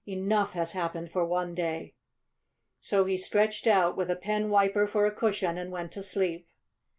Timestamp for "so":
2.79-3.05